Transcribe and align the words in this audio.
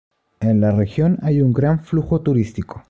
En 0.39 0.59
la 0.61 0.71
región 0.71 1.19
hay 1.21 1.41
un 1.41 1.53
gran 1.53 1.79
flujo 1.83 2.21
turístico. 2.21 2.79